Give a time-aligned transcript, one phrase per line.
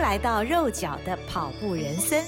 [0.00, 2.24] 来到肉脚的跑步人生。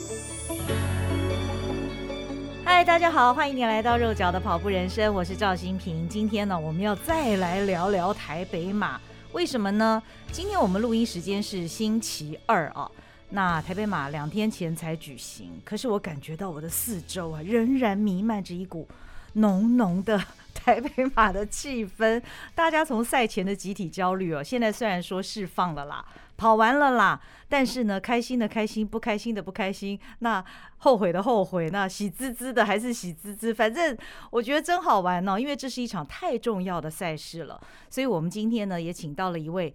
[2.64, 6.06] 嗨，大家好，欢迎你来到肉脚的跑步人生，我是赵新平。
[6.06, 9.00] 今天呢，我们要再来聊聊台北马，
[9.32, 10.00] 为什么呢？
[10.30, 12.88] 今天我们录音时间是星期二啊，
[13.30, 18.86] 那台北马两天前才举行，可是我感觉到我的四周啊，仍然弥漫着一股
[19.32, 20.22] 浓浓的。
[20.62, 22.22] 台北马的气氛，
[22.54, 26.04] 大家从赛前的集体焦虑哦，现在虽然说释放了啦，
[26.36, 30.44] 跑完了啦，但是呢，开心的开心，不开心的不开心，那
[30.78, 33.96] 后悔的后悔，那喜滋滋的还是喜滋滋，反正
[34.30, 39.74] 我觉得真好玩哦，因为这是一场太重要的赛事了，所以我们今天呢也请到了一位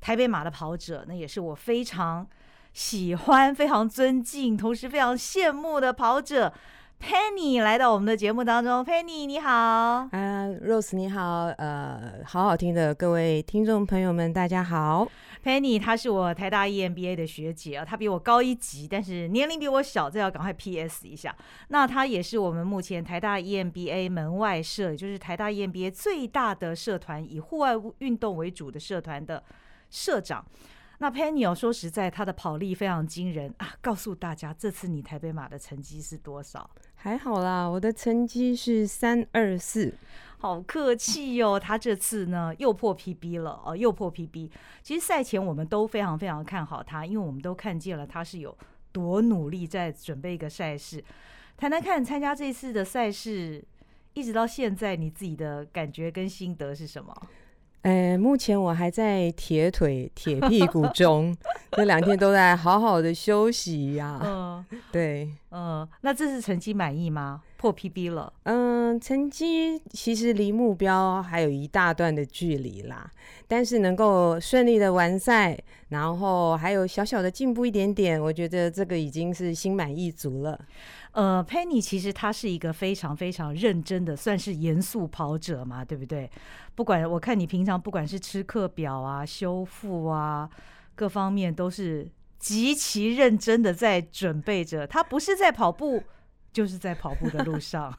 [0.00, 2.26] 台北马的跑者，那也是我非常
[2.72, 6.52] 喜欢、非常尊敬，同时非常羡慕的跑者。
[7.00, 15.08] Penny 来到我们的节目当中，Penny 你好，啊、uh,，Rose 你好，呃，好好听的各位听众朋友们，大家好。
[15.44, 21.34] Penny 她是我台大 EMBA 的学姐啊，她比我高一级，但是年龄比我小，这要赶快 PS 一下。
[21.68, 29.42] 那她也是我们目前台大 EMBA 门外社，就是台大 EMBA 最大的社团，以户外运动为主的社团的
[29.88, 30.44] 社长。
[31.00, 33.74] 那 Penny 哦，说实在，他的跑力非常惊人啊！
[33.80, 36.68] 告诉大家，这次你台北马的成绩是多少？
[36.96, 39.94] 还好啦，我的成绩是三二四，
[40.38, 41.60] 好客气哟、哦。
[41.60, 44.50] 他这次呢又破 PB 了哦，又破 PB。
[44.82, 48.56] 其实赛前我们都非常非常看好他，因为我们都看见了他是有
[48.90, 51.02] 多努力在准备一个赛事。
[51.56, 53.64] 谈谈看参加这次的赛事，
[54.14, 57.14] 一直到现在你自己的感觉跟心得是什么？
[57.82, 61.34] 哎，目前我还在铁腿、铁屁股中，
[61.72, 64.66] 这两天都在好好的休息呀、啊。
[64.70, 67.42] 嗯， 对，嗯，那这次成绩满意吗？
[67.56, 68.32] 破 PB 了。
[68.42, 73.10] 嗯，成绩其实离目标还有一大段的距离啦，
[73.46, 80.58] 但是能够顺利的完赛，然后还有小小的进步一点点，我觉得这个已经是心满意足了。
[81.18, 86.30] 呃，Penny 其实他是一个非常非常认真的，算是严肃跑者嘛，对不对？
[86.76, 90.48] 不管我看你平常不管是吃课表啊、修复啊，
[90.94, 92.08] 各方面都是
[92.38, 94.86] 极其认真的在准备着。
[94.86, 96.04] 他不是在跑步。
[96.52, 97.92] 就是在跑步的路上，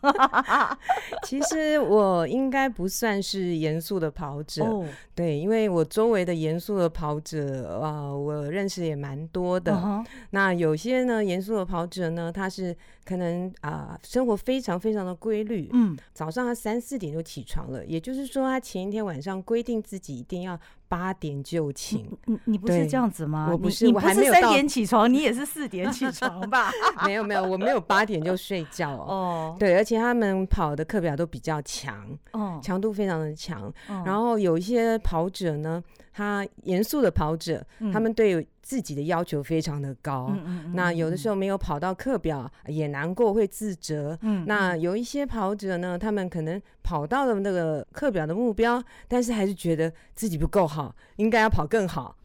[1.24, 4.86] 其实我应该不算是严肃的跑者，oh.
[5.16, 9.72] 对，因为我周围的严肃的跑者啊，我认识也蛮多的。
[9.74, 10.06] Uh.
[10.32, 20.60] 那有些呢，严肃的跑者呢，他是可能啊，生活非常非常的规律，嗯，早上他三四点就起床了，也就是说，他前一天晚上规定自己一定要。
[20.90, 23.48] 八点就寝，你你不是这样子吗？
[23.52, 26.72] 我不是，你我还没有三点起床，你也是四点起床吧？
[27.06, 29.56] 没有没有，我没有八点就睡觉哦。
[29.60, 33.72] 对，而且他们跑的课表都比较强，哦，强度非常的强。
[34.04, 40.32] 然后有一些跑者呢，他严肃的跑者，嗯、他们对自己的要求非常的高。
[40.76, 44.16] 那有的时候没有跑到课表，也难过，会自责。
[44.22, 52.16] 嗯，那有一些跑者呢，他们可能跑到了那个课表的目标，但是还是觉得自己不够好，应该要跑更好。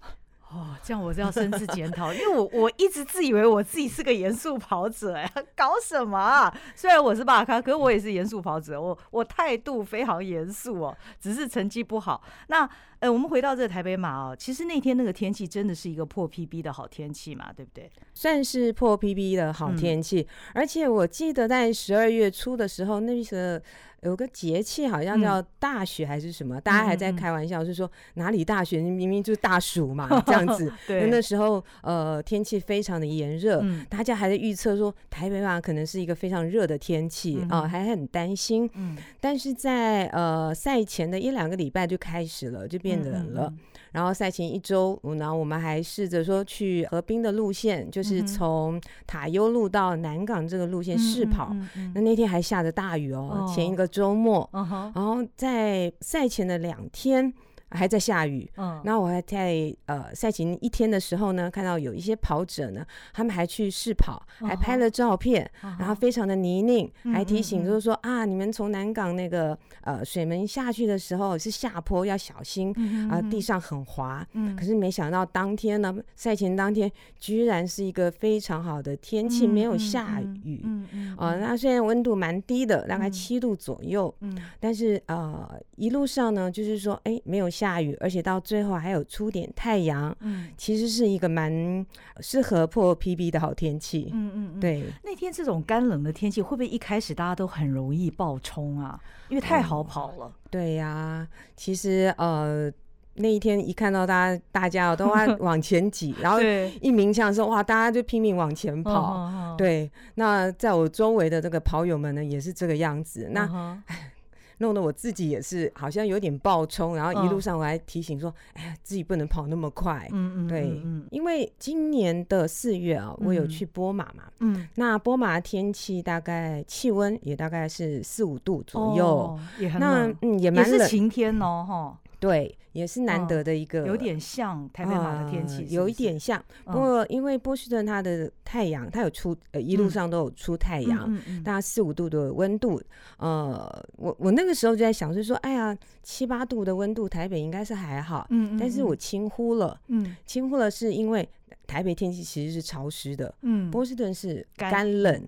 [0.54, 6.56] 哦，这样我就要深自检讨，因为我我一直自以为我自己是个严肃跑者，哎，搞什么啊？
[6.76, 12.22] 虽然我是大咖，可是我也是严肃跑者，我我态度非常严肃哦，只是成绩不好。
[12.46, 12.68] 那
[13.00, 17.90] 呃，我们回到这个台北马哦，其实那天那个天气真的是一个破 PB 的好天气嘛，对不对？
[18.14, 23.60] 算是破 PB 的好天气，嗯，而且我记得在十二月初的时候，那个。
[24.04, 28.80] 有个节气好像叫大雪还是什么，嗯、大家还在开玩笑，是说哪里大雪？
[28.80, 30.72] 明明就是大暑嘛，这样子。
[30.86, 38.68] 对，那时候呃天气非常的炎热，嗯，大家还在预测说台北嘛可能是一个非常热的天气啊、嗯呃，还很担心。
[38.74, 43.52] 嗯，但是在呃赛前的一两个礼拜就开始了，就变冷了。
[43.92, 51.54] 然后赛前一周，然后我们还试着说去河滨的路线，就是从塔悠路到南港这个路线试跑。
[51.94, 54.48] 那那天还下着大雨哦，哦前一个周末。
[54.52, 57.32] 哦、然后在赛前的两天。
[57.74, 72.72] 还在下雨，嗯，那我还在呃赛前一天的时候呢，看到有一些跑者呢，他们还去试跑，还拍了照片，哦、然后非常的泥泞、嗯，还提醒就是说、嗯嗯、啊，你们从南港那个呃水门下去的时候是下坡要小心，
[73.10, 76.88] 啊、地上很滑，嗯，可是没想到当天呢，赛前当天
[77.18, 87.63] 居然是一个非常好的天气，嗯、没有下雨，嗯嗯，啊、呃，那虽然温度蛮低的，大概七度左右，嗯，但是呃一路上呢，就是说哎没有下。
[87.64, 91.84] 下雨，而且到最后还有出点太阳，嗯，其实是一个蛮
[92.20, 94.84] 适合破 PB 的好天气，嗯嗯，对。
[95.02, 99.00] 那天这种干冷的天气，会不会一开始大家都很容易爆冲啊？
[99.30, 100.26] 因为太好跑了。
[100.26, 102.70] 哦、对呀、啊，其实呃，
[103.14, 106.38] 那一天一看到大家，大家都往 往前挤，然后
[106.82, 109.56] 一鸣枪的时候，哇，大家就拼命往前跑。
[109.56, 113.30] 对，那在我周围的这个跑友们呢，也是这个样子。
[113.32, 113.82] 那。
[114.58, 131.98] 弄得我自己也是好像有点爆冲，然后一路上我还提醒说：“哎呀，自己不能跑那么快。”嗯嗯，对，因为今年的四月啊，我有去波马嘛，嗯，那波马的天气大概气温也大概是四五度左右，也很冷，嗯，也蛮冷，也是晴天哦，哈。
[132.24, 136.42] 对，也是难得的一个，有点像台北马的天气，有一点像。
[136.64, 142.80] 不过因为波士顿它的太阳，它有出，呃，一路上都有出太阳，大概四五度的温度。
[143.18, 148.26] 呃，我我那个时候就在想，就是说，哎呀，七八度的温度，台北应该是还好。
[148.30, 151.28] 嗯，但是我轻忽了，嗯，轻忽了，是因为
[151.66, 155.22] 台北天气其实是潮湿的，嗯，波士顿是干冷。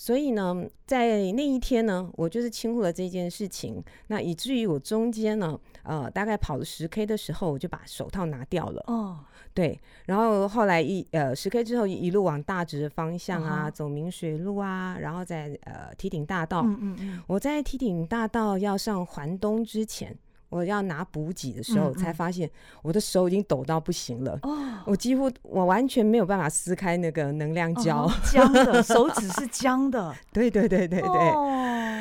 [0.00, 8.80] 所以呢，在那一天呢，我就是轻忽了这件事情，那以至于我中间呢，呃，大概跑了十 K 的时候，我就把手套拿掉了。
[8.86, 9.18] 哦，
[9.52, 16.62] 对，然后后来一呃十 K 之后，一路往大直的方向啊，哦、走明水路啊，然后在呃梯顶大道。
[16.62, 20.16] 嗯嗯嗯，我在梯顶大道要上环东之前。
[20.48, 22.50] 我要拿补给的时候，才发现
[22.82, 24.38] 我的手已经抖到不行了。
[24.42, 24.56] 哦，
[24.86, 30.14] 我几乎我完全没有办法撕开那个能量胶， 僵的，手指是僵的。
[30.32, 31.08] 对对对对对。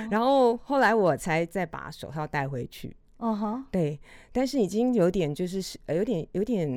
[0.09, 2.95] 然后后来我才再把手套带回去。
[3.17, 3.99] 哦哈，对，
[4.31, 6.69] 但是已经有点就是有点有点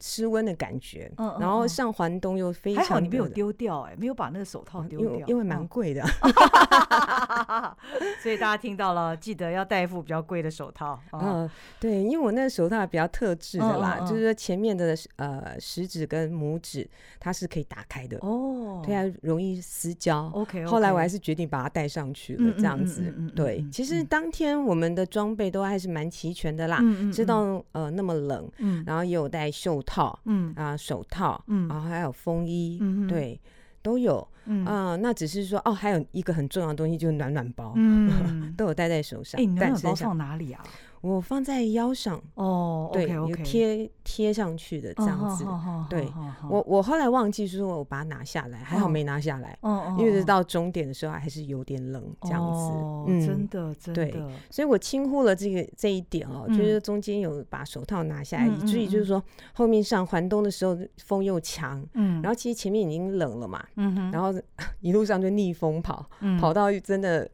[0.00, 6.02] 失温的感觉，嗯，然后上环东又非常，还好你没有丢掉，哎，没有把那个手套丢掉，因为蛮贵的，
[8.22, 11.00] 所以大家听到了，记得要戴一副比较贵的手套。
[11.12, 11.50] 嗯，
[11.80, 18.16] 对，因为我那个手套比较特制的啦，就是说前面的呃食指跟拇指它是可以打开的。
[18.20, 20.30] 哦，对啊，容易撕胶。
[20.32, 23.12] OK，后来我还是决定把它戴上去了，这样子。
[23.34, 25.88] 对，其实当天我们的装备都还是。
[25.88, 33.40] 蛮齐全的啦，知道呃那么冷，嗯，然后也有戴袖套，嗯啊手套，嗯，然后还有风衣，嗯对，
[33.80, 39.40] 都有，嗯啊、呃，那只是说哦，还有一个很重要的东西就是暖暖包，嗯， 都有带在手上。
[39.40, 40.62] 哎、欸，暖暖包放哪里啊？
[41.00, 45.44] 我放在腰上哦，对，有贴贴上去的这样子。
[45.88, 46.12] 对，
[46.48, 49.56] 我我后来忘记说，我把它拿下来，还好没拿下来。
[49.60, 52.58] 哦，因为到终点的时候还是有点冷这样子。
[52.58, 54.04] 哦，真的真的。
[54.10, 59.22] 对，所以我轻忽了这个这一点哦，就是中间有把手套拿下来，以至于就是说
[59.52, 64.32] 后面上环东的时候风又强，嗯，然后其实前面已经冷了嘛，嗯，然后
[64.80, 66.04] 一路上就逆风跑，
[66.40, 67.28] 跑到真的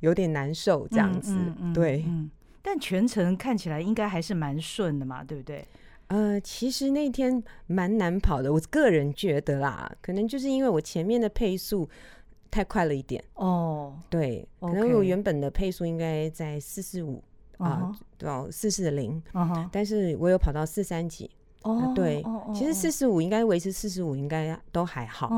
[0.00, 1.36] 有点难受这样子，
[1.74, 2.04] 对。
[2.66, 5.64] 但全程看起来应该还是蛮顺的嘛，对不对？
[6.08, 11.88] 呃，其实那天蛮难跑的，我个人觉得啦，可能就是因为我前面的配速
[12.50, 13.96] 太快了一点哦。
[14.10, 17.22] 对可能我原本的配速应该在四四五
[17.58, 19.22] 啊，到四四零，
[19.70, 21.30] 但是我有跑到四三几。
[21.62, 22.24] 哦，对，
[22.54, 25.28] 其实四十五应该维持四十五应该都还好，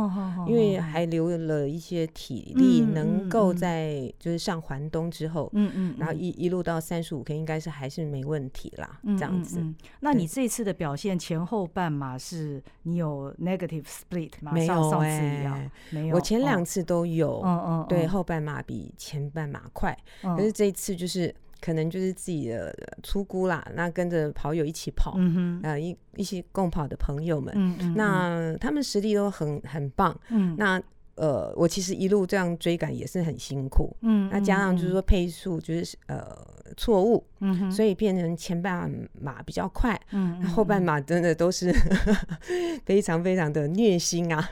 [0.46, 9.64] 因为还留了一些体力，能够在就是上环东之后，嗯嗯，然后一一路到三十五 K 应该是还是没问题啦，这样子。
[10.00, 14.52] 那你这次的表现前后半马是你有 negative split 吗？
[14.52, 21.34] 没有哎，没有，我前两次都有，嗯嗯，对，后半马比前半马快，可是这一次就是。
[21.60, 30.80] 可能就是自己的出估啦，那跟着跑友一起跑，嗯哼，呃，一一起共跑的朋友们，嗯嗯，那他们实力都很很棒，嗯，那
[31.16, 36.24] 呃，我其实一路这样追赶也是很辛苦，嗯，那加上就是说配速就是呃
[36.76, 38.88] 错误，嗯，所以变成前半
[39.20, 41.72] 马比较快，嗯，后半马真的都是
[42.86, 44.48] 非常非常的虐心啊。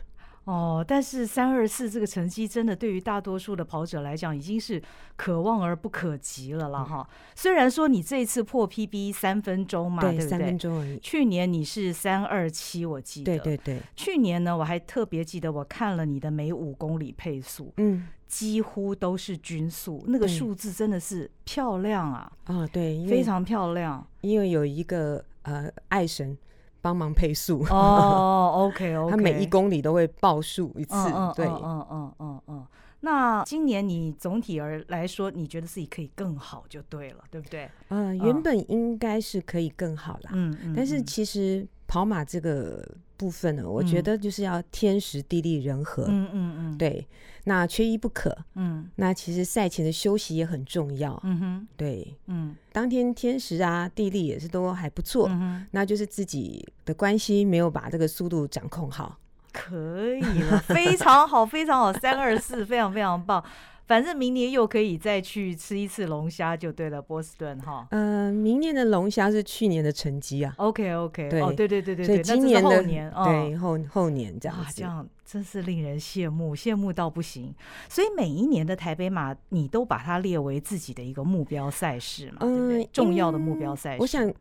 [0.46, 4.80] 哦，但是三二四这个成绩真的对于大多数的跑者来讲已经是
[5.16, 7.00] 可望而不可及了啦哈。
[7.00, 10.28] 嗯、虽然说你这一次破 PB 三分钟嘛，对，对不对？
[10.28, 11.00] 三分钟而已。
[11.00, 13.36] 去年你是三二七，我记得。
[13.38, 13.82] 对对对。
[13.96, 22.32] 去年呢，我还特别记得我看了你的每五公里配速，嗯，几乎都是均速，那个数字真的是漂亮啊！
[22.44, 24.06] 啊、哦，对，非常漂亮。
[24.20, 26.38] 因为有一个呃爱神。
[26.86, 30.94] 帮忙配速哦，OK OK， 他每一公里都会报数一次，
[31.34, 32.66] 对，嗯嗯嗯嗯。
[33.00, 37.68] 那今年你总体而来说，你觉得自己可以更好就对了，对不对？
[37.88, 40.74] 呃，原本应该是可以更好啦，嗯嗯。
[40.76, 47.04] 但是其实跑马这个部分呢，我觉得就是要天时地利人和，嗯嗯嗯，对。
[47.48, 59.16] 那缺一不可，嗯，那其实赛前的休息也很重要，嗯哼，对，嗯，当天天时啊、地利也是都还不错，嗯，那就是自己的关系没有把这个速度掌控好，
[59.52, 63.42] 可以了，非常好，非常好，三二四，非常非常棒。
[63.86, 67.86] 反正明年又可以再去吃一次龙虾就对了，波士顿哈。
[67.90, 70.52] 嗯、呃，明年的龙虾是去年的成绩啊。
[70.58, 77.54] OK OK，对、哦、对对对对，所以今年的后年、哦、对后后年这样子，这样真是令人羡慕，羡慕到不行。
[77.88, 82.88] 所以每一年的台北马，你都把它列为自己的一个目标赛事嘛，嗯、对不对？
[82.92, 84.32] 重要的目标赛事，我想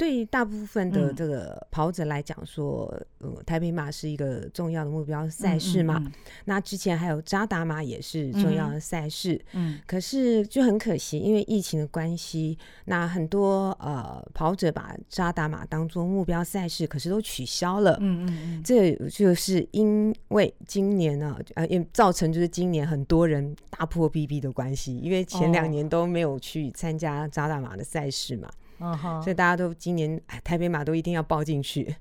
[0.00, 5.98] 对大部分的这个跑者来讲说，嗯，呃、台北马是一个重要的目标赛事嘛。
[5.98, 6.12] 嗯嗯嗯、
[6.46, 17.98] 那之前还有扎达马也是重要的赛事，嗯，可是就很可惜，因为疫情的关系，那很多呃跑者把扎达马当做目标赛事，可是都取消了。
[18.00, 28.48] 嗯嗯嗯，这就是因为今年呢，呃，也造成就是今年很多人大破 BB 的关系，因为前两年都没有去参加扎达马的赛事嘛。
[28.80, 31.94] 嗯哼，所以大家都今年台北马都一定要报进去。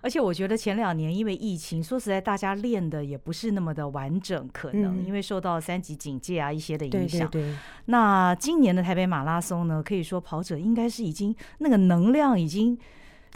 [0.00, 7.28] 而且我觉得前两年因为疫情，说实在，大家练的也不是那么的完整，可能因为受到三级警戒啊一些的影响。
[7.28, 7.58] 对对对。
[7.86, 12.78] 那今年的台北马拉松呢，可以说跑者应该是已经那个能量已经。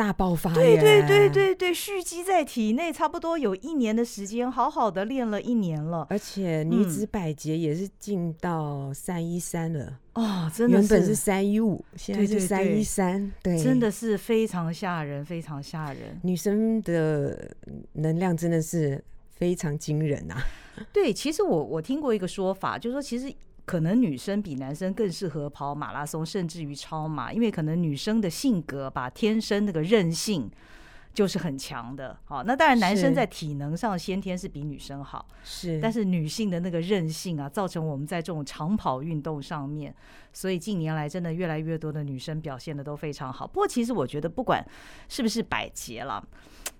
[0.00, 6.06] 大爆发，对对对对对，蓄积在体内，差不多有一年的时间，好好的练了一年了。
[6.08, 16.18] 而且女子百节也是进到三一三了哦，真的是，原本是三一五，现在是三一三，对，真的是非常吓人，非常吓人。
[16.22, 17.54] 女生的
[17.92, 20.42] 能量真的是非常惊人啊！
[20.94, 23.30] 对，其实我我听过一个说法，就是说其实。
[23.70, 30.50] 可能女生比男生更适合跑马拉松，甚至于超马，因为可能女生的性格把，天生那个韧性
[31.12, 32.18] 就是很强的。
[32.24, 39.94] 好，那当然男生在体能上先天是比女生好，是，但是女性的那个韧性啊，造成我们在这种长跑运动上面，
[40.32, 43.46] 所以近年来真的越来越多的女生表现的都非常好。
[43.46, 44.64] 不过其实我觉得，不管
[45.08, 46.22] 是不是百捷了，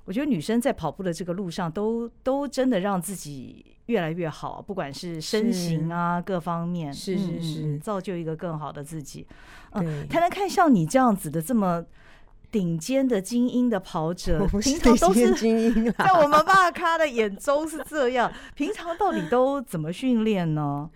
[0.05, 3.67] 我觉得女生在跑步的这个路上都，都都真的让自己。
[3.87, 9.27] 越来越好，不管是身形啊，各方面，是是是、嗯，造就一个更好的自己。
[9.73, 11.85] 嗯，才能看像你这样子的这么
[12.51, 18.33] 顶尖的精英的跑者， 平常都是精英， 在我们大咖的眼中是这样。
[18.55, 20.91] 平常到底都怎么训练呢？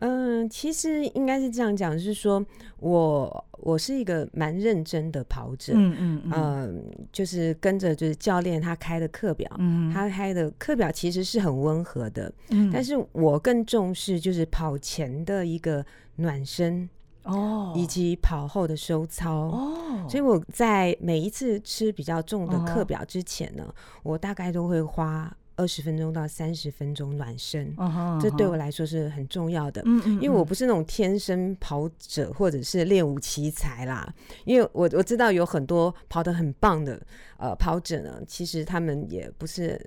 [0.00, 2.44] 嗯，其实应该是这样讲，就是说
[2.78, 6.70] 我我是一个蛮认真的跑者，嗯嗯嗯、呃，
[7.10, 15.82] 就是跟着就是教练他开的课表，嗯，他开的课表其实是很温和的，嗯，但是我更重视就是跑前的一个
[16.16, 16.86] 暖身
[17.24, 25.36] 哦，以及跑后的收操哦，所以我在每一次吃比较重的课表之前呢，哦、我大概都会花。
[25.56, 28.20] 二十分钟到三十分钟暖身，uh huh, uh huh.
[28.20, 29.80] 这对我来说是很重要的。
[29.84, 34.12] 嗯嗯，因为我不是那种天生跑者或者是练武奇才啦。
[34.44, 37.00] 因为我我知道有很多跑得很棒的
[37.36, 39.80] 呃跑者呢，其实他们也不是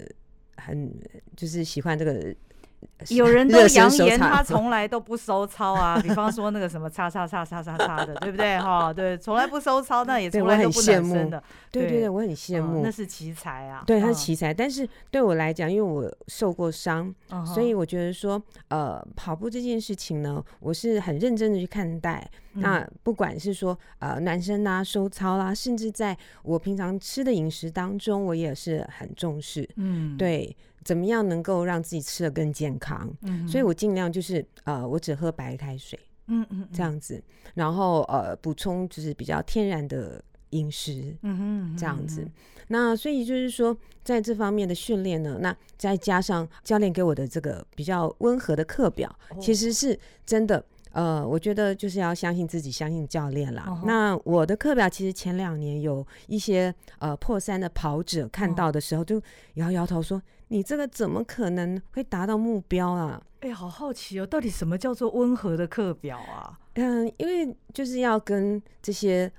[0.56, 0.90] 很
[1.36, 2.34] 就是喜欢这个。
[3.10, 8.58] 有人都扬言他从来都不收操啊，比方说那个什么叉叉叉叉叉叉的，对不对？
[8.60, 11.42] 哈， 对，从来不收操，那也从来都不暖身的。
[11.72, 13.84] 对对对，我很羡慕，那是奇才啊。
[13.86, 17.14] 对，他是奇才，但是对我来讲，因为我受过伤，
[17.46, 22.28] 所以我觉得说，呃，跑步这件事情呢，我是很认真的去看待。
[22.54, 29.68] 那不管是说呃男生啊、收操啦，甚至在我平常吃的饮食当中，我也是很重视。
[29.76, 30.56] 嗯，对。
[30.88, 33.14] 怎么样能够让自己吃的更健康？
[33.24, 37.22] 嗯，所以我尽量就是呃，我只喝白开水，嗯嗯，这样子，
[37.56, 42.26] 然后呃，补充就是比较天然的饮食，嗯哼，这样子。
[42.70, 50.64] 那所以就是说，在这方面的训练呢，那再加上教练给我的这个比较温和的课表，其实是真的。
[50.94, 53.66] 呃，我觉得就是要相信自己，相信教练啦。
[53.68, 53.86] Uh huh.
[53.86, 59.22] 那我的课表其实前两年有一些呃破三的跑者看到的时候，就
[59.56, 60.22] 摇摇头说：“uh.
[60.50, 66.60] 你这个怎么可能会达到目标啊？”哎、欸，好好奇哦，到底什么叫做温和的课表啊？
[66.74, 69.32] 嗯，因为就是要跟这些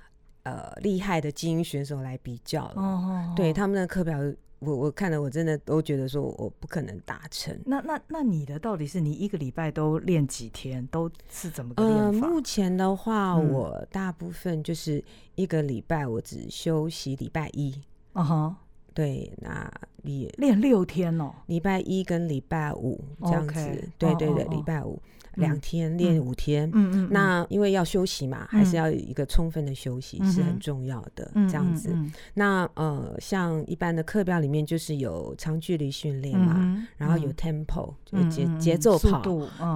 [0.43, 2.75] 呃厉害的精英选手来比较了。
[2.75, 3.35] Uh huh.
[3.35, 4.17] 对他们的课表。
[4.59, 7.57] 我我看了，我真的都觉得说我不可能达成。
[7.65, 10.85] 那那那你的到底是你一个礼拜都练几天？
[10.87, 12.27] 都是怎么个练法？
[12.27, 15.01] 呃，目前的话，嗯、我大部分就是
[15.35, 17.73] 一个礼拜我只休息礼拜一。
[18.11, 18.68] 啊哈、uh，huh.
[18.99, 23.59] 对，那你练六天哦，礼拜一跟礼拜五这样子。
[23.59, 23.89] Okay.
[23.97, 24.89] 对对对，礼拜五。
[24.89, 25.03] Oh, oh, oh.
[25.35, 31.95] 两天练五天，嗯嗯，那因为要休息嘛，还是要有一个充分的休息是很重要的，这样子。
[32.33, 39.21] 那呃，像一般的课表里面就是有长距离训练嘛，然后有 tempo 就节节奏跑，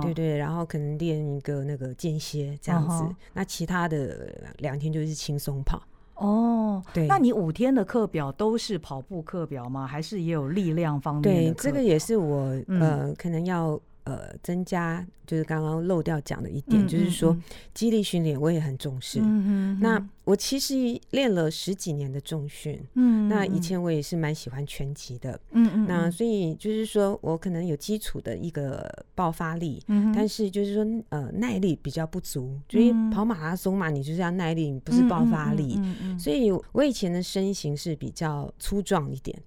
[0.01, 3.15] 对对，然后可能练一个那个间歇这样子。
[3.32, 5.82] 那其他的两天就是轻松跑。
[6.15, 9.88] 哦，对，那你五天的课表都是跑步课表吗？
[9.88, 11.53] 还是也有力量方面的？
[11.53, 13.79] 对，这个也是我呃可能要。
[14.04, 17.36] 呃增加，就是刚刚漏掉讲的一点，嗯、就是说
[17.74, 19.20] 肌力训练我也很重视。
[19.20, 20.76] 嗯、那我其实
[21.10, 23.64] 练了十几年的重训，嗯，那以。
[23.64, 39.42] 前我也是蛮喜欢拳击的，嗯嗯，那所以就是说我可能有基础的一个爆发力，嗯，但是就是说呃耐力比较不足，所以跑马拉松嘛，你就是要耐力，不是爆发力，嗯嗯，所以我以前的身形是比较粗壮一点。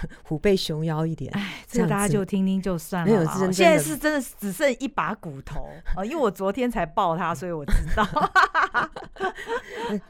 [0.24, 3.10] 虎背熊腰一点，哎，这个大家就听听就算了。
[3.10, 6.04] 没有，现在是真的只剩一把骨头啊！
[6.04, 8.06] 因为我昨天才抱他，所以我知道。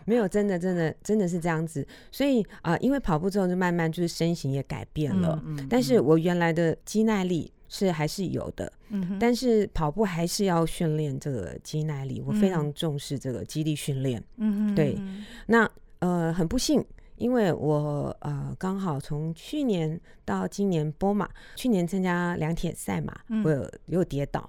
[0.04, 1.86] 没有，真的，真的，真的是这样子。
[2.10, 5.40] 所以啊、呃，因为跑步之后，就慢慢就是身形也改变了。
[5.44, 8.72] 嗯嗯、但是我原来的肌耐力是还是有的。
[8.88, 14.22] 嗯、但是跑步还是要训练这个肌耐力，我非常重视这个肌力训练。
[14.36, 14.98] 嗯哼对。
[15.46, 16.84] 那呃，很不幸。
[17.16, 24.48] 因为我呃刚好从去年到今年波马，去年参加两铁赛嘛，嗯、我有有跌倒，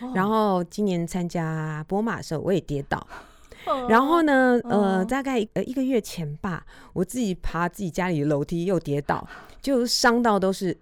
[0.00, 3.04] 哦、然后今年参加波马的时候我也跌倒，
[3.66, 9.26] 哦、然后呢呃大概呃一个月前吧，我自己爬自己家里的楼梯又跌倒，
[9.60, 10.76] 就伤到都是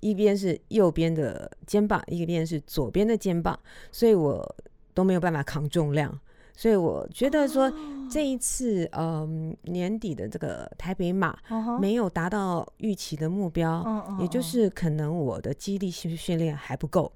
[0.00, 3.58] 一边是右边的肩膀，一边是左边的肩膀，
[3.92, 4.56] 所以我
[4.94, 6.18] 都没有办法扛重量。
[6.60, 7.72] 所以我觉得说
[8.10, 11.34] 这一次，嗯，年底的这个台北马
[11.80, 13.82] 没有达到预期的目标，
[14.20, 17.10] 也就是可能我的激励训训练还不够。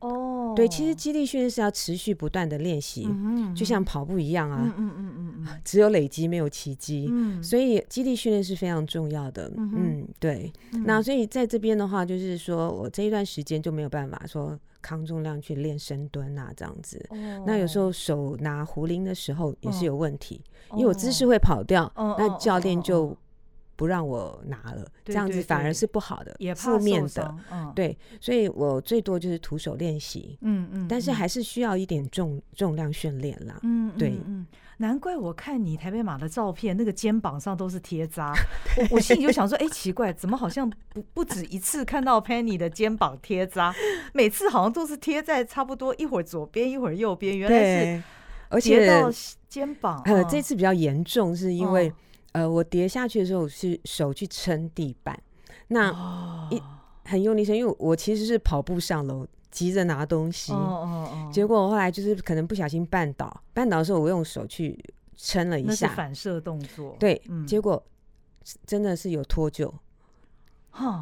[0.00, 3.08] 哦，对，其实肌力训练是要持续不断的练习，
[3.54, 7.10] 就像跑步一样啊，嗯嗯嗯 只有累积没有奇迹，
[7.42, 9.52] 所以肌力训练是非常重要的。
[9.56, 10.52] 嗯，对。
[10.84, 14.58] 那所以在这边的话，就是说我这一段时间就没有办法说。
[14.82, 17.04] 扛重量去练深蹲啊，这样子。
[17.10, 17.18] Oh.
[17.46, 20.40] 那有时候手拿壶铃的时候也是有问题
[20.70, 20.80] ，oh.
[20.80, 22.18] 因为我姿势会跑掉，oh.
[22.18, 23.14] 那教练就
[23.80, 24.88] 不让我拿了，oh.
[25.06, 27.34] 这样子反而是不好的，也负面的。
[27.48, 27.74] Oh.
[27.74, 30.36] 对，所以我最多就是徒手练习。
[30.42, 33.58] 嗯嗯，但是还是需要一点重重量训练啦。
[33.62, 34.20] 嗯，对。
[34.26, 34.46] 嗯
[34.76, 38.34] 难怪我看你台北马的照片，那个肩膀上都是贴扎，
[38.76, 43.74] 我我心里就想说，哎，奇怪，怎么好像不不止一次看到 Penny 的肩膀贴扎，
[44.12, 48.02] 每次好像都是贴在差不多一会儿左边一会儿右边，原来是
[48.50, 49.10] 而且到
[49.48, 50.02] 肩膀。
[50.06, 51.92] 呃，这次比较严重，是因为
[52.32, 55.20] 呃，我跌下去的时候是手去撑地板，
[55.68, 56.62] 那一
[57.04, 59.26] 很用力撑，因为我其实是跑步上楼。
[59.52, 60.52] 急着拿东西，
[61.32, 64.78] 结果我后来就是可能不小心绊倒，绊倒的时候我用手去
[65.16, 67.84] 撑了一下，反射动作，对，结果
[68.64, 69.68] 真的是有脱臼，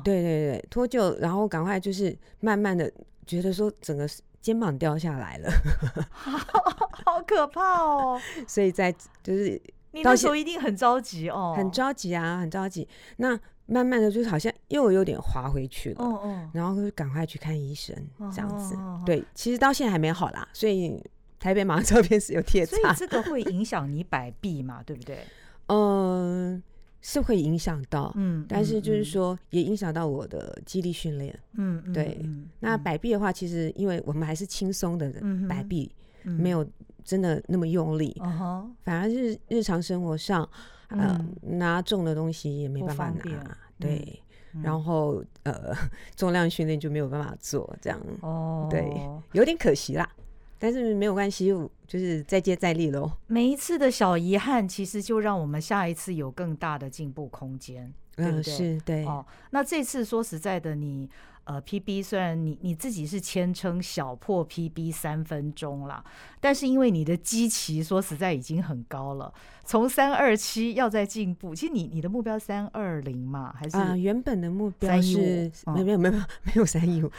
[0.02, 2.90] 对对对，脱臼，然后赶快就是慢慢的
[3.26, 4.08] 觉得说整个
[4.40, 5.50] 肩膀掉下来了，
[7.04, 8.90] 好可怕哦，所以在
[9.22, 9.60] 就是
[9.98, 13.38] 你那时候一定很着急哦，很着急啊，很着急，那。
[13.70, 17.94] 慢慢的，就是好像又有点滑回去了，哦哦，然后就赶快去看医生，
[18.32, 18.74] 这样子。
[19.04, 20.98] 对，其实到现在还没好啦，所以
[21.38, 22.64] 台北马照片是有贴。
[22.64, 25.18] 所以这个会影响你摆臂嘛，对不对？
[25.68, 26.62] 嗯，
[27.02, 32.24] 是会影响到，嗯，但是就是说也影响到我的肌力训练，嗯，对。
[32.60, 35.12] 那摆臂的话，其实因为我们还是轻松的
[35.46, 35.92] 摆臂，
[36.28, 36.66] 没有
[37.04, 38.20] 真的那么用力，
[38.84, 40.48] 反而是日常生活上。
[40.90, 44.22] 呃，拿重的东西也没办法拿，对，
[44.62, 45.76] 然后呃，
[46.16, 48.90] 重量训练就没有办法做，这样，哦，对，
[49.32, 50.08] 有点可惜啦，
[50.58, 51.48] 但是没有关系，
[51.86, 53.12] 就是再接再厉喽。
[53.26, 58.42] 每一次的小遗憾，其实就让我们下一次有更大的进步空间，对不对？
[58.42, 59.04] 是，对。
[59.04, 61.06] 哦，那这次说实在的，你。
[61.48, 66.04] 呃，PB 虽然你你自己是谦称小破 PB 三分钟啦，
[66.40, 69.32] 但是因为你的基期说实在已经很高了，
[69.64, 73.96] 从三二七要再进步，其实你你的目标三二零嘛，还是啊、呃？
[73.96, 77.10] 原本的目标是没有没有没有没有三一五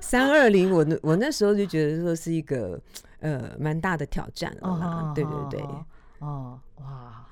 [0.00, 2.80] 三二零，我我那时候就觉得说是一个
[3.20, 5.60] 呃蛮大的挑战了啦，对对对，
[6.18, 7.24] 哦哇。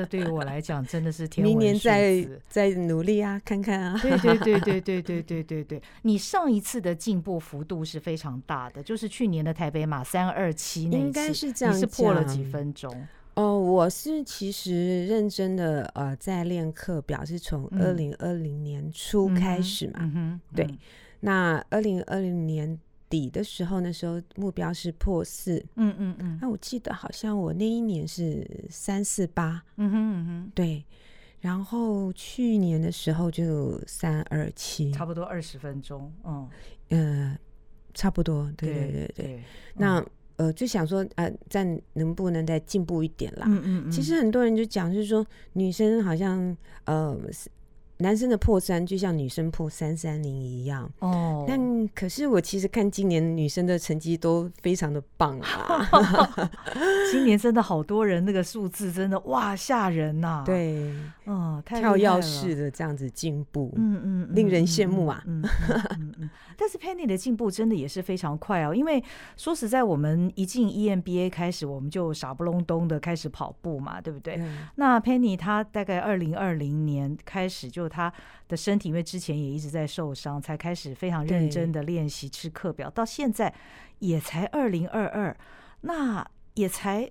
[0.00, 1.50] 这对于我来讲真的是天文。
[1.50, 3.98] 明年再再努力啊，看看啊。
[4.00, 5.82] 对对 对对对对对对对。
[6.02, 11.74] 你上一次的进步幅度是非常大的，就是去年的台北马三二七那一次，应该是这样。
[11.74, 13.06] 你是破了几分钟？
[13.34, 19.98] 哦，我是其实认真的呃，在练课表是从二零二零年初开始嘛。
[20.00, 20.40] 嗯哼。
[20.54, 20.66] 对，
[21.20, 22.78] 那二零二零年。
[23.10, 26.38] 底的时候，那时候目标是破四，嗯嗯嗯。
[26.40, 30.82] 那我记得好像我那一年是三四八，嗯哼嗯哼，对。
[31.40, 36.48] 然后去年的时候就三二七，差不多二十分钟，嗯
[36.90, 37.38] 呃，
[37.92, 39.42] 差不多，对对对对。
[39.74, 40.04] 那
[40.36, 43.44] 呃，就想说呃，再能不能再进步一点啦？
[43.48, 43.90] 嗯嗯嗯。
[43.90, 47.18] 其实很多人就讲，就是说女生好像呃。
[48.00, 51.44] 男生的破三就像女生破三三零一样哦。
[51.46, 56.50] 但可是我其实看今年女生的成绩都非常的棒啊，
[57.12, 60.44] 今年真的好多人那个数字真的哇吓人呐、啊。
[60.44, 60.94] 对，
[61.26, 65.22] 嗯，太跳跃式的这样子进步，嗯嗯，令人羡慕啊。
[65.26, 66.30] 嗯嗯嗯嗯。
[66.56, 69.02] 但是 Penny 的进步真的也是非常快哦，因为
[69.36, 74.36] 说实在，我们一进 EMBA 开始，我们就傻不隆咚的开始跑步嘛，对不对？
[74.38, 78.10] 嗯、那 Penny 她大概二零二零年开始，就她
[78.48, 83.52] 的身体因为之前也一直在受伤，才开始非常认真的练习吃课表，到现在
[83.98, 85.36] 也才二零二二，
[85.82, 87.10] 那也才。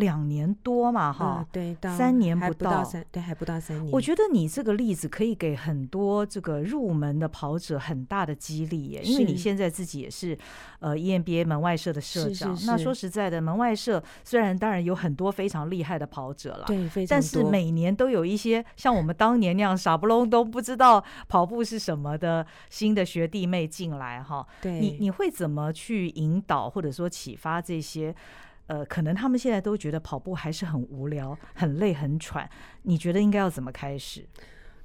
[0.00, 2.82] 两年多嘛，哈、嗯，对，三年不到，
[3.12, 3.92] 对，还不到三年。
[3.92, 10.36] 我觉得你这个例子可以给很多这个入门的跑者很大的激励耶，因为你现在自己也是
[10.80, 12.56] 呃 EMBA 门外社的社长。
[12.56, 24.46] 是是是，那说实在的，门外社虽然当然有很多非常厉害的跑者了，对，非常多，但是每年都有一些像我们当年那样傻不隆咚不知道跑步是什么的新的学弟妹进来哈。
[24.62, 28.14] 对，你你会怎么去引导或者说启发这些？
[28.70, 32.48] 呃，可能他们现在都觉得跑步还是很无聊、很累、很喘。
[32.82, 34.24] 你觉得应该要怎么开始？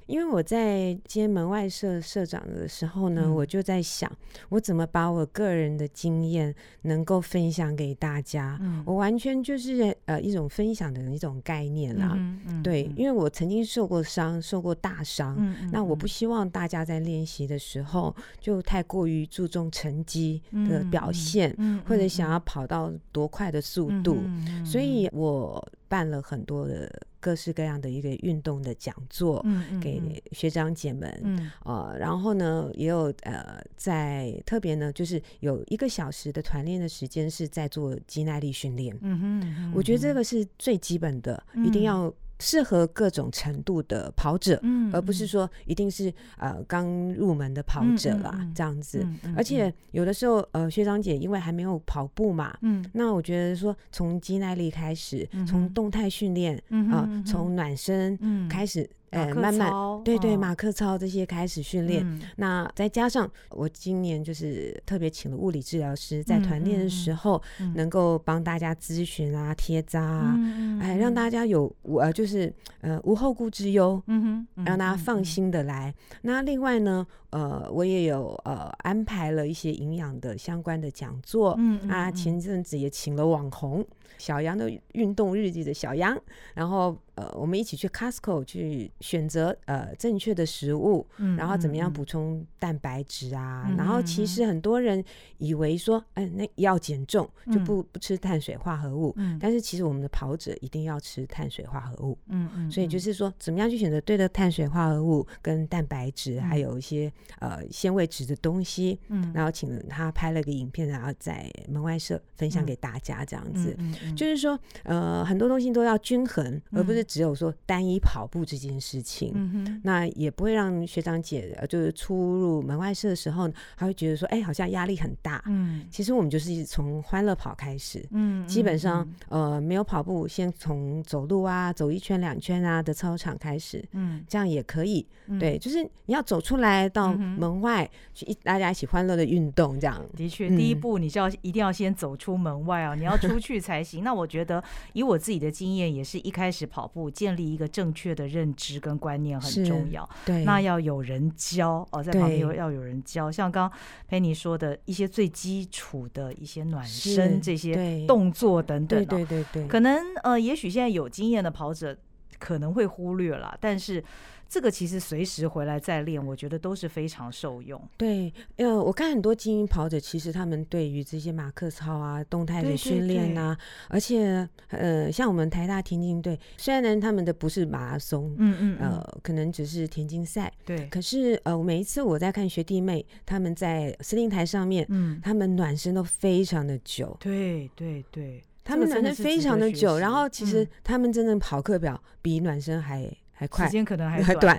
[0.06, 4.10] 因为我在接门外社社长的时候呢，嗯、我就在想，
[4.48, 8.58] 我怎么把我个人的经验能够分享给大家。
[8.60, 12.16] 嗯、我完全就是呃一种分享的一种概念啦。
[12.62, 15.36] 对，因为我曾经受过伤，受过大伤。
[15.38, 24.18] 嗯、那我不希望大家在练习的时候就太过于注重成绩的表现，嗯、或者想要跑到多快的速度。
[24.24, 26.90] 嗯、所以我办了很多的。
[27.18, 29.44] 各式各样的一个运动的讲座，
[29.82, 38.96] 给学长姐们，呃，然后呢，也有呃，在特别呢，就是有一个小时的团练的时间是在做肌耐力训练。
[39.00, 42.14] 嗯哼，我觉得这个是最基本的，嗯、一定要。
[42.38, 49.00] 适合各种程度的跑者，嗯，而不是说一定是呃刚入门的跑者啦，这样子。
[49.02, 58.18] 嗯嗯、而且有的时候，呃，学长姐因为还没有跑步嘛，嗯，那我觉得说从肌耐力开始，从、嗯、动态训练，啊，从暖身
[58.48, 58.88] 开始。
[59.16, 59.70] 呃，慢慢
[60.04, 62.02] 对对，马克操这些开始训练。
[62.04, 67.42] 嗯、那再加上我今年就是特别请了物理治疗师，在团练的时候
[67.74, 75.94] 能够帮大家咨询啊、贴扎啊，嗯、哎，让大家有呃就是呃无后顾之忧，嗯哼，嗯让大家放心的来。
[76.10, 82.36] 嗯、那另外呢，呃，我也有呃安排了一些营养的相关的讲座，嗯啊，前。
[82.46, 83.84] 阵子也请了网红
[84.18, 86.16] 小杨的运动日记的小杨，
[86.54, 86.96] 然后。
[87.16, 93.64] 呃，我们一起去 Costco 去选择呃正确的食物，嗯、然后怎么样补充蛋白质啊？
[93.70, 95.02] 嗯、然后其实很多人
[95.38, 117.06] 以为说，哎、呃，那要减重就不不吃碳水化合物，嗯、但是其实我们的跑者一定要吃碳水化合物，嗯嗯，所以就是说，怎么样去选择对的碳水化合物跟蛋白质，嗯、还有一些呃纤维质的东西，嗯，然后请他拍了个影片，然后在门外社分享给大家，这样子，嗯嗯嗯、就是说，呃，很多东西都要均衡，而不是。
[117.06, 125.40] 只有说单一跑步这件事情，嗯、哼那也不会让学长姐就是出入门外社的时候，他会觉得说，哎，好像压力很大。
[125.46, 135.06] 嗯，其实我们就是从欢乐跑开始，嗯，基本上、嗯、呃没有跑步，先从走路啊，走一圈两圈啊的操场开始，嗯，这样也可以。
[135.26, 140.02] 嗯、对，就是你要走出来到门外去一大家一起欢乐的运动，这样。
[140.16, 144.02] 的确，嗯、第一步你就要一定要先走出门外啊，你要出去才行。
[144.02, 150.08] 那我觉得以我自己的经验，也是一开始跑步建立一个正确的认知跟观念很重要。
[150.24, 153.30] 对，那要有人教哦，在旁边要有人教。
[153.30, 153.70] 像刚
[154.08, 161.96] 佩妮说的一些最基础的一些暖身这些动作等等、哦，对对对对，可能呃，也许现在有经验的跑者
[162.38, 164.02] 可能会忽略了，但是。
[164.48, 167.80] 这个其实随时回来再练，我觉得都是非常受用。
[167.96, 180.86] 对，呃，我看很多精英跑者，其实他们对于这些马克操啊、动态的训练啊，而且呃，像我们台大田径队，虽然呢他们的不是马拉松，嗯，嗯嗯，呃，可能只是田径赛，对。
[180.86, 193.10] 可是呃，每一次我在看学弟妹他们在司令台上面，嗯，他们暖身都非常的久，对对对，他们暖身非常的久，然后其实他们真的跑课表比暖身还。
[193.38, 194.58] 还快，时间可能还 还短，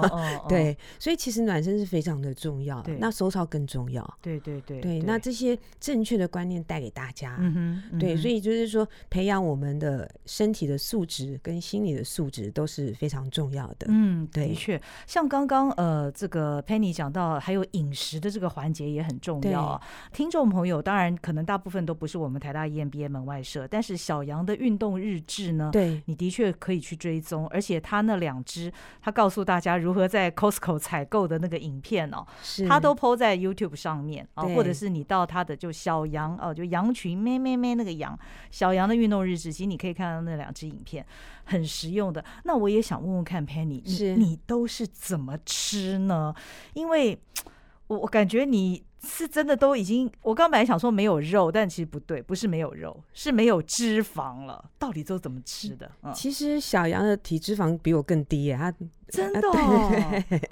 [0.48, 19.80] 对，所以其实暖身是非常的重要，那收操更重要，对对对对，那这些正确的观念带给大家，嗯哼对，所以就是说培养我们的身体的素质跟心理的素质都是非常重要的，嗯，的确，像刚刚呃这个 Penny 讲到，还有饮食的这个环节也很重要啊。
[20.12, 28.17] 听众朋友，当然可能大部分都不是我们台大 EMBA 门外社，但是小杨的运动日志呢，对，你的确可以去追踪，而且他那。
[28.18, 38.18] 两支，他告诉大家如何在 Costco 采购的那个影片哦，是他都 po 在 YouTube 上面啊，或者是你到他的就小羊哦，就羊群咩咩咩那个羊，
[38.50, 41.04] 小羊的运动日志，其实你可以看到那两支影片，
[41.44, 42.24] 很实用的。
[42.44, 46.34] 那我也想问问看 Penny，是你你都是怎么吃呢？
[46.74, 47.18] 因为
[47.88, 48.84] 我我感觉你。
[49.00, 54.70] 是真的都已经，我刚本来想说没有肉，但其实不对，不是没有肉，是没有脂肪了。
[54.78, 55.90] 到底都怎么吃的？
[56.02, 58.72] 嗯、其实小杨的体脂肪比我更低耶，他
[59.08, 60.48] 真的、哦对对对，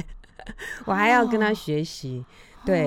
[0.85, 2.25] 我还要跟他学习。
[2.63, 2.85] 哦、对，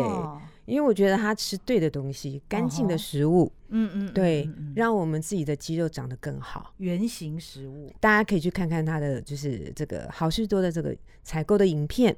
[0.65, 6.73] 因为我觉得他吃对的东西，干净的食物，嗯嗯，对，让我们自己的肌肉长得更好。
[6.77, 12.15] 原型食物，大家可以去看看他的，就是这个好事多的这个采购的影片，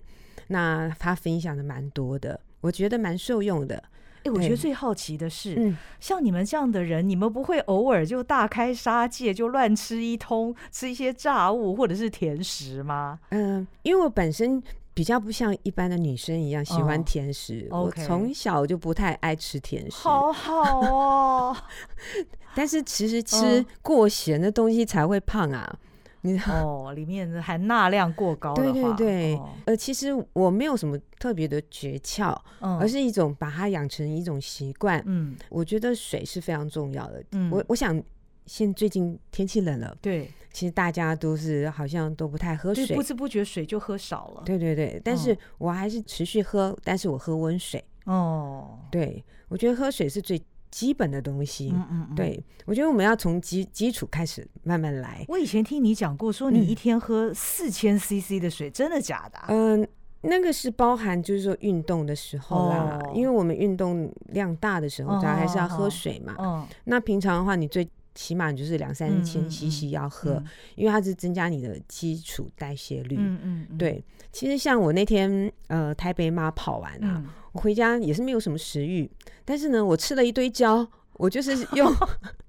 [0.47, 2.39] 那他分享的蛮多的。
[2.61, 3.75] 我觉得蛮受用的。
[4.23, 13.19] 哎、欸，我觉得最好奇的是，嗯、像你们这样的人，你们不会偶尔就大开杀戒，就乱吃一通，吃一些炸物或者是甜食吗？
[13.29, 14.61] 嗯、呃，因为我本身
[14.93, 19.97] 比较不像一般的女生一样喜欢甜食，哦、我从小就不太爱吃甜食。
[19.97, 21.57] 好好哦，
[22.53, 25.79] 但是其实吃过咸的东西才会胖啊。
[26.21, 35.01] 你 哦，里面含钠量过高的话，对对对，哦、呃，其实我没有什么特别的诀窍，嗯、而是一种把它养成一种习惯。
[35.05, 37.23] 嗯，我觉得水是非常重要的。
[37.31, 38.01] 嗯，我我想
[38.45, 44.43] 现最近天气冷了，对，其实大家都是好像都不太喝水，不知不觉水就喝少了。
[44.45, 47.83] 对对对，但是我还是持续喝，嗯、但是我喝温水。
[48.05, 50.41] 哦，对，我觉得喝水是最。
[50.71, 55.23] 基本的东西，嗯嗯，嗯对，我觉得我们要从基基础开始慢慢来。
[55.27, 59.37] 我以前听你讲过，说你一天喝四千 CC 的水，嗯、真的假的？
[59.49, 59.87] 嗯、呃，
[60.21, 66.67] 那个是包含就是说运动的时候啦，哦、因为我们运动量大的时候，大家还是要喝水嘛。
[66.85, 73.15] 那平常的话，你最起码就是两三千 CC 要喝，嗯嗯、因为它是增加你的基础代谢率。
[73.17, 74.03] 嗯嗯，嗯对。
[74.31, 77.21] 其实像我那天呃台北马跑完啊。
[77.23, 79.11] 嗯我回家也是没有什么食欲，
[79.43, 81.93] 但是呢，我吃了一堆胶，我就是用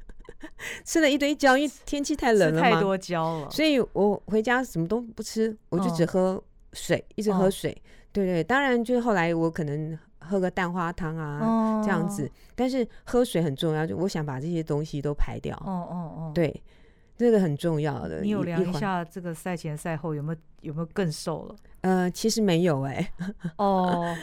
[0.87, 6.41] 吃了一堆胶，因为天气太冷了嘛，太多胶了，所以我回家什么都不吃，我就只喝
[6.73, 7.73] 水，哦、一直喝水。
[7.73, 9.99] 哦、对对，当然就是后来我可能
[10.29, 15.57] 喝个蛋花汤啊、哦、这样子，但是喝水很重要，就我想把这些东西都排掉。
[15.65, 16.63] 哦哦哦，对，
[17.17, 18.21] 这个很重要的。
[18.21, 21.57] 你有量一下这个赛前赛后有没有有没有更瘦了？
[21.83, 23.13] 呃，其实没有哎、欸，
[23.59, 24.15] 哦，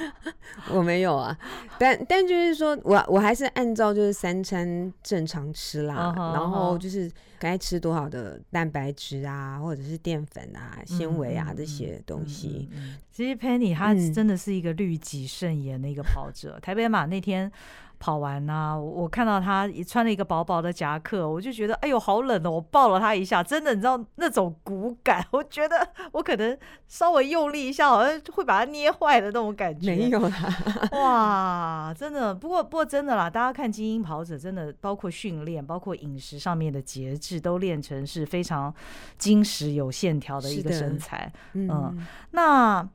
[0.71, 1.37] 我没有啊，
[1.77, 12.67] 但但就是说我我还是按照就是三餐正常吃啦，uh huh, 然后就是该吃多少的蛋白质啊，或者是淀粉啊、纤维啊、嗯、这些东西。
[12.71, 17.51] 嗯嗯嗯、其实 Penny 她真的是一个律己慎言的一个跑者，嗯、台北马那天。
[17.99, 26.57] 跑完呐、啊，我看到他穿了一个薄薄的夹克，我就觉得哎呦好冷哦，我抱了他一下，真的你知道那种骨感，我觉得我可能
[26.87, 29.95] 稍微用力一下，好像会把它捏坏的那种感觉。
[29.95, 30.55] 没有啦，
[30.93, 38.73] 哇，真的，不过不过真的啦，大家看精英跑者，真的包括训练，包括饮食上面的节制，都练成是非常
[39.17, 41.31] 精实有线条的一个身材。
[41.53, 42.87] 嗯，嗯，那。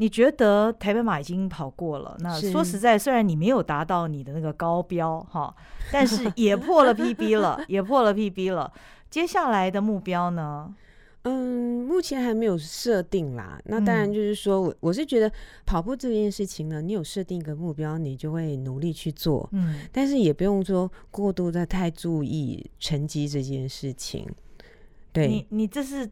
[0.00, 2.16] 你觉得台北马已经跑过了？
[2.20, 5.54] 那说实在，虽然你没有达到你的那个高标哈，
[5.92, 8.72] 但是也破了 PB 了， 也破了 PB 了。
[9.10, 10.74] 接下来的目标呢？
[11.24, 13.60] 嗯，目前还没有设定啦。
[13.66, 15.30] 那当然就是说，我我是觉得
[15.66, 19.46] 跑步这件事情呢，你有设定一个目标，你就会努力去做。
[19.52, 24.26] 嗯，但是也不用说过度的太注意成绩这件事情。
[25.12, 26.10] 对，你你这是。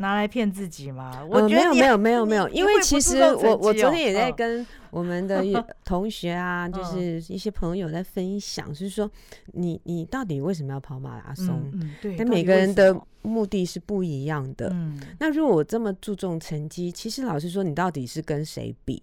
[0.00, 1.24] 拿来骗自己吗？
[1.30, 5.44] 我觉得没有没有没有，因为其实我我昨天也在跟 我们的
[5.84, 9.08] 同学啊，就是一些朋友在分享，就是说
[9.52, 11.70] 你你到底为什么要跑马拉松？
[11.74, 14.70] 嗯对，但每个人的目的是不一样的。
[14.72, 19.02] 嗯那如果我这么注重成绩，其实老实说，你到底是跟谁比？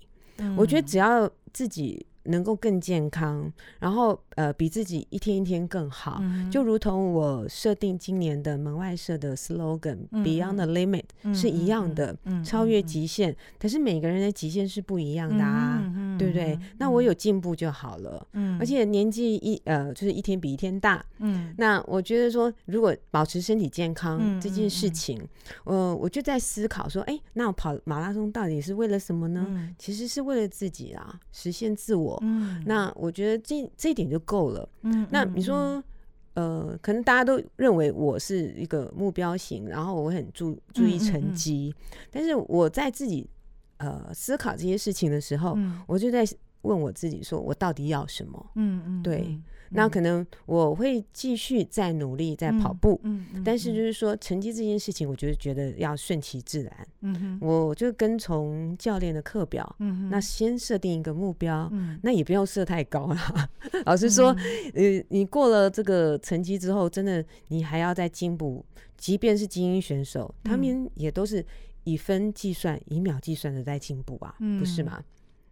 [0.58, 2.06] 我觉得只要自己。
[2.28, 13.36] 能够更健康，然后呃，比自己一天一天更好，嗯、就如同我设定今年的门外社的 slogan、嗯、Beyond the Limit、嗯、是一样的，嗯、超越极限。
[13.60, 15.82] 可是每个人的极限是不一样的啊，
[16.18, 16.60] 嗯、对不对？
[16.78, 18.28] 那我有进步就好了。
[18.34, 21.06] 嗯，而且年纪一呃，就是一天比一天大。
[21.20, 25.22] 嗯，那我觉得说，如果保持身体健康这件事情，
[25.64, 29.46] 呃、我就在思考说，哎，那我跑马拉松到底是为了什么呢？
[29.50, 32.18] 嗯、其实是为了自己啊，实现自我。
[32.22, 34.68] 嗯，那我觉得这这一点就够了。
[34.82, 35.84] 嗯，那你说，
[36.34, 41.74] 呃，可能大家都认为我是一个目标型，然后我很注注意成绩。
[41.74, 43.28] 嗯嗯嗯，但是我在自己
[43.78, 46.26] 呃思考这些事情的时候，嗯、我就在
[46.62, 48.52] 问我自己，说我到底要什么？
[48.56, 49.26] 嗯嗯，对。
[49.28, 63.50] 嗯那可能我会继续再努力再跑步，嗯，嗯，嗯，但是就是说成绩这件事情，我就是觉得要顺其自然，嗯哼，我就跟从教练的课表，嗯哼，那先设定一个目标，嗯，那也不要设太高啦。
[63.84, 64.34] 老实说，
[64.74, 68.64] 呃，你过了这个成绩之后，真的你还要再进步，
[68.96, 71.46] 即便是精英选手，他们也都是
[71.88, 75.02] 以分计算、以秒计算的在进步啊，不是吗？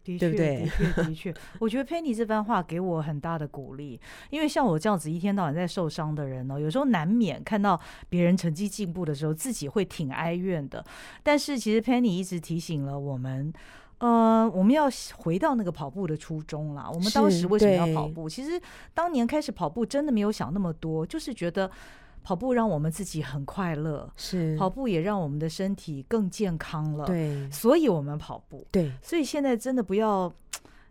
[0.03, 0.29] 的确？
[0.29, 3.97] 的确，的确，我觉得 Penny 这番话给我很大的鼓励，
[4.29, 10.83] 因为像我这样子一天到晚在受伤的人呢，有时候难免看到别人成绩进步的时候，自己会挺哀怨的。
[11.23, 13.53] 但是其实 Penny 一直提醒了我们，
[13.99, 16.89] 呃，我们要回到那个跑步的初衷啦。
[16.93, 18.27] 我们当时为什么要跑步？
[18.27, 18.61] 其实
[18.93, 21.71] 当年开始跑步，真的没有想那么多，就是觉得。
[22.25, 30.33] 跑步让我们自己很快乐，是跑步也让我们的身体更健康了，对，所以我们跑步，对，所以现在真的不要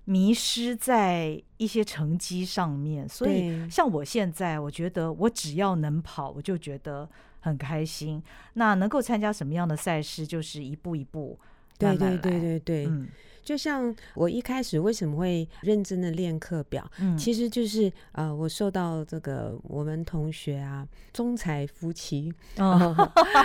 [0.05, 3.09] 迷失在一些成绩上面。
[3.09, 7.09] 所以像我现在，我觉得我只要能跑，我就觉得
[7.41, 8.23] 很开心。
[8.53, 11.37] 那能够参加什么样的赛事，就是一步一步
[11.81, 13.09] 慢慢来，对对对对对，嗯。
[13.45, 22.95] 就像我一开始为什么会认真的练课表，嗯，其实就是呃，我受到这个我们同学啊，中财夫妻，哦、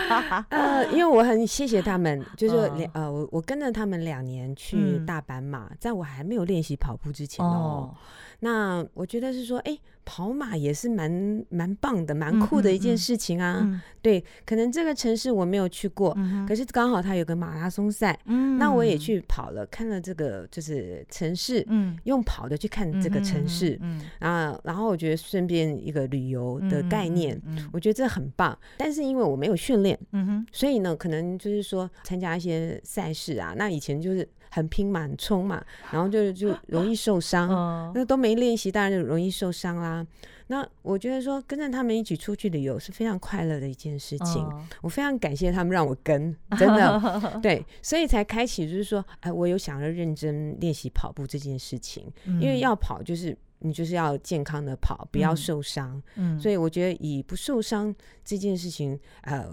[0.49, 2.55] 呃，因为我很谢谢他们，就是
[2.93, 7.91] 呃，我我跟着他们两年去大阪马，嗯、在我还没有练习跑步之前哦。
[7.93, 7.95] 哦
[8.39, 13.59] 那我觉得是说，哎、欸，跑马也是蛮蛮棒的，蛮酷的一件事情啊。
[13.61, 27.39] 嗯嗯、对，可能这个城市我没有去过，嗯、可是刚好它有个马拉松赛，嗯、那我也去跑了，看了这个就是城市，嗯、用跑的去看这个城市，嗯，啊，然后我觉得顺便一个旅游的概念，
[27.73, 28.57] 我觉得这很棒。
[28.77, 34.27] 但是因为我没有训练，嗯，所以呢，可能就是说参加一些赛事啊，那以前就是。
[34.49, 40.05] 很拼嘛，很冲嘛，然后就就容易受伤，嗯、那都没练习，当然就容易受伤啦。
[40.47, 46.99] 那我觉得说跟着他们一起出去旅游是非常快乐的一件事情，嗯、我非常感谢他们让我跟，真的，
[47.39, 56.01] 对，所以才开启就是说，哎，我有想要认真练习跑步这件事情，嗯、因为要跑就是你就是要健康的跑，不要受伤，
[56.39, 57.93] 所以我觉得以不受伤
[58.25, 59.47] 这件事情，呃，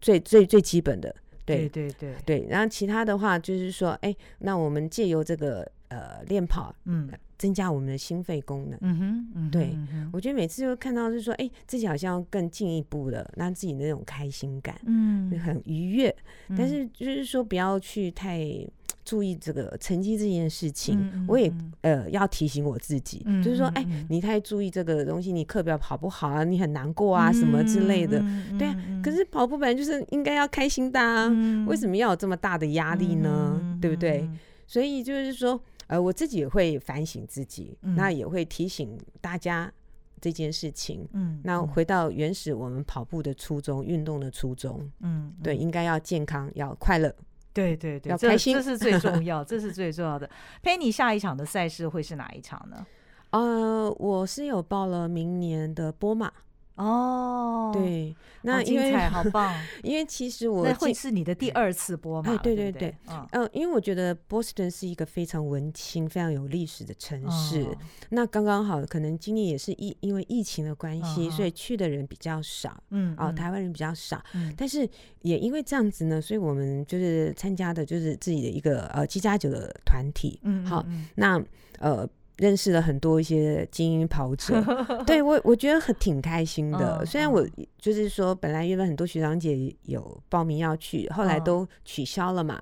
[0.00, 1.14] 最最最基本的。
[1.46, 16.14] 对对对对，然后其他的话就是说，哎，那我们借由这个呃练跑，嗯，增加我们的心肺功能，嗯哼，嗯哼对，嗯、我觉得每次就看到就是说，哎，自己好像更进一步了，让自己那种开心感，嗯，很愉悦，
[16.48, 18.66] 嗯、但是就是说不要去太。
[19.04, 21.48] 注意这个成绩这件事情，我也
[21.82, 28.74] 呃要提醒我自己，嗯、就是说，哎、欸，你太注意这个东西，你课表跑不好啊，你很难过啊，什么之类的，嗯、对啊。
[28.88, 33.56] 嗯、可是跑步本来就是应该要开心的啊，嗯、为什么要有这么大的压力呢？
[33.62, 34.28] 嗯、对不对？
[34.66, 39.72] 所以就是说，呃，我自己也会反省自己，嗯、那也会提醒大家
[40.20, 41.06] 这件事情。
[41.12, 47.14] 嗯，那回到原始我们跑步的初衷，运动的初衷，嗯，对，应该要健康，要快乐。
[47.52, 50.28] 对对对，这这是最重 要，这是最重要的。
[50.62, 52.86] Penny 下一场的赛事会是哪一场呢？
[53.30, 56.32] 呃，我是有报了明年的波马。
[56.76, 62.94] 哦，对，那因为好 棒，因为其实我那会是你的第二次播嘛，哎，对对对，
[63.32, 67.66] 嗯，因为我觉得波士顿是一个非常文青、非常有历史的城市，
[68.10, 74.22] 那刚刚好，可能今年也是疫因为疫情的关系，所以去的人比较少，嗯，哦，台湾人比较少，
[74.56, 74.86] 但是
[75.22, 80.84] 也因为这样子呢，所以我们就是参加的就是自己的一个呃七加九的团体，嗯，好，
[81.14, 81.42] 那
[81.78, 82.06] 呃。
[82.38, 84.62] 认识了很多一些精英跑者，
[85.06, 87.04] 对我我觉得很挺开心的。
[87.06, 87.46] 虽然我
[87.78, 92.60] 就是说，本来原本很多学长姐有报名要去，后来都取消了嘛。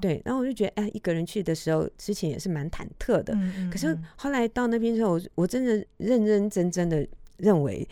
[0.00, 3.36] 对，然后我就觉得，哎，一个人去的时候，之前也是蛮忐忑的。
[3.70, 7.06] 可是后来到那边之后，我我真的认认真真的
[7.38, 7.88] 认为。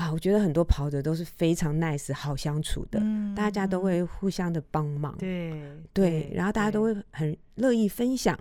[0.00, 5.52] 啊，我觉得很多跑者都是非常 nice、好相处的，嗯、大家都会互相的帮忙，对
[5.92, 8.38] 对，然后大家都会很乐意分享，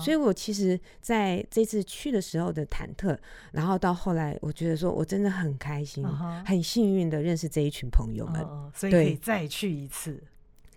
[0.00, 3.14] 所以我其实在这次去的时候的忐忑，
[3.52, 6.02] 然后到后来，我觉得说我真的很开心，
[6.46, 10.18] 很幸运的认识这一群朋友们，哦、所以可以再去一次。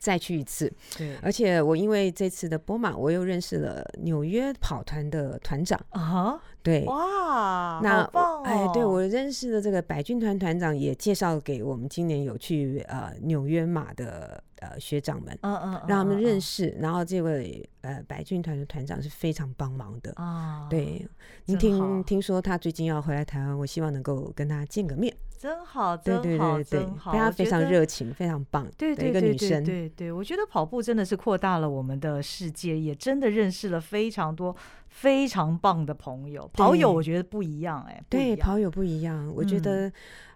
[0.05, 5.83] 再去一次，对，而且我因为这次的波马，我又认识了纽约跑团的团长。
[5.89, 8.03] 啊，对，哇，那
[8.43, 16.67] 哎，对我认识的这个百军团团长也介绍给我们今年有去呃纽约马的呃学长们，嗯嗯，让他们认识。
[16.79, 20.13] 然后这位呃白军团的团长是非常帮忙的。
[20.17, 20.67] 啊。
[20.69, 21.03] 对，
[21.45, 25.11] 你听听说他最近要回来台湾，我希望能够跟他见个面。
[25.45, 28.65] 真好，真好，对对对对真好，非常热情，非常棒。
[28.75, 34.55] 对对对对对，一个女生，对对，我觉得跑步真的是扩大了我们的世界，也真的认识了非常多
[34.89, 36.49] 非常棒的朋友。
[36.51, 39.31] 跑友我觉得不一样，哎，对，跑友不一样。
[39.35, 39.91] 我觉得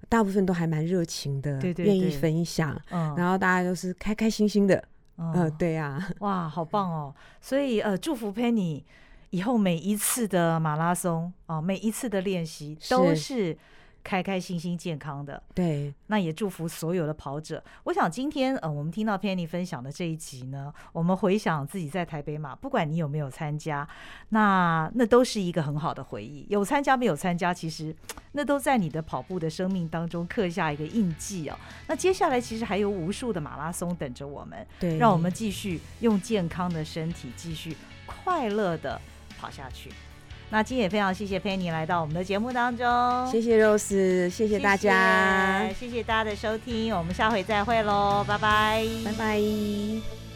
[0.07, 4.84] 大部分都还蛮热情的，对对，愿意分享，嗯然后大家都是开开心心的。
[5.18, 7.16] 嗯，对呀，哇，好棒哦！
[7.41, 8.84] 所以呃，祝福 Penny
[9.32, 13.57] 以后每一次的马拉松啊，每一次的练习都是。
[14.10, 17.64] 开开心心、健康的，对，那也祝福所有的跑者。
[17.84, 23.88] 我想今天，呃，我们听到 Penny 分享的这一集呢，我们回想自己在台北马，不管你有没有参加，
[24.30, 26.43] 那那都是一个很好的回忆。
[26.49, 27.95] 有参加没有参加，其实
[28.34, 31.55] 那都在你的跑步的生命当中刻下一个印记哦。
[31.86, 38.99] 那接下来其实还有无数的马拉松等着我们，对，让我们继续用健康的身体继续快乐的
[39.39, 39.91] 跑下去。
[40.52, 42.86] 那今天也非常谢谢 Penny 来到我们的节目当中，
[43.32, 50.28] 谢谢 Rose，谢谢大家，谢谢，谢谢大家的收听，我们下回再会喽，拜拜，拜拜。